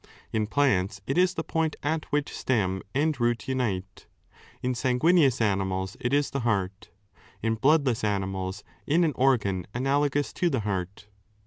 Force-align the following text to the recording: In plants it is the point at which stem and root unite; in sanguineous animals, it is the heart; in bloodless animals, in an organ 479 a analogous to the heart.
In 0.33 0.47
plants 0.47 0.99
it 1.05 1.15
is 1.15 1.35
the 1.35 1.43
point 1.43 1.75
at 1.83 2.05
which 2.05 2.35
stem 2.35 2.81
and 2.95 3.19
root 3.19 3.47
unite; 3.47 4.07
in 4.63 4.73
sanguineous 4.73 5.39
animals, 5.39 5.95
it 5.99 6.11
is 6.11 6.31
the 6.31 6.39
heart; 6.39 6.89
in 7.43 7.53
bloodless 7.53 8.03
animals, 8.03 8.63
in 8.87 9.03
an 9.03 9.13
organ 9.13 9.67
479 9.73 9.75
a 9.75 9.77
analogous 9.77 10.33
to 10.33 10.49
the 10.49 10.61
heart. 10.61 11.05